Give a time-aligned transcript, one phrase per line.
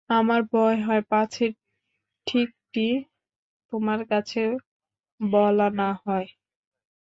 [0.09, 1.45] আমার ভয় হয় পাছে
[2.27, 2.87] ঠিকটি
[3.73, 4.41] তোমার কাছে
[5.19, 6.27] বলা না হয়।